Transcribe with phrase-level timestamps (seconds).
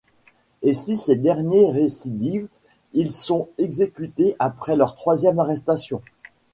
[0.63, 2.47] Et si ces derniers récidivent,
[2.93, 6.01] ils sont exécutés après leur troisième arrestation.